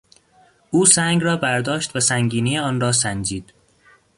او 0.71 0.85
سنگ 0.85 1.23
را 1.23 1.37
برداشت 1.37 1.95
و 1.95 1.99
سنگینی 1.99 2.57
آن 2.59 2.81
را 2.81 2.91
سنجید. 2.91 3.53